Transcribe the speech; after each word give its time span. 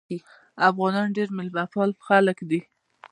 افغانان 0.69 1.07
ډېر 1.17 1.29
میلمه 1.37 1.63
پال 1.73 1.89
خلک 2.05 2.37
دي. 2.49 2.59